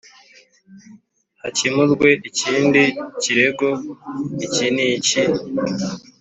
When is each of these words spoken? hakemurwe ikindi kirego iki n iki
hakemurwe 1.41 2.09
ikindi 2.29 2.83
kirego 3.21 3.67
iki 4.45 4.67
n 4.75 4.77
iki 4.95 5.21